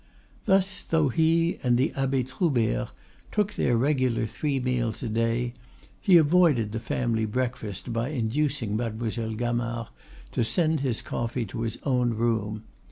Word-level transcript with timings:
Thus, 0.45 0.81
though 0.81 1.09
he 1.09 1.59
and 1.61 1.77
the 1.77 1.93
Abbe 1.95 2.23
Troubert 2.23 2.89
took 3.31 3.53
their 3.53 3.77
regular 3.77 4.25
three 4.25 4.59
meals 4.59 5.03
a 5.03 5.07
day, 5.09 5.53
he 5.99 6.17
avoided 6.17 6.71
the 6.71 6.79
family 6.79 7.25
breakfast 7.25 7.93
by 7.93 8.09
inducing 8.09 8.75
Mademoiselle 8.75 9.35
Gamard 9.35 9.89
to 10.31 10.43
send 10.43 10.79
his 10.79 11.03
coffee 11.03 11.45
to 11.45 11.61
his 11.61 11.77
own 11.85 12.15
room. 12.15 12.63